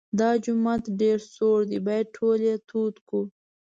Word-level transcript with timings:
دا 0.19 0.29
جومات 0.43 0.83
ډېر 1.01 1.17
سوړ 1.33 1.59
دی 1.71 1.79
باید 1.87 2.13
ټول 2.17 2.39
یې 2.47 2.55
تود 2.69 2.95
کړو. 3.07 3.21